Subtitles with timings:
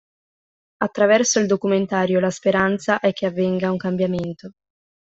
[0.77, 4.53] Attraverso il documentario la speranza è che avvenga un cambiamento.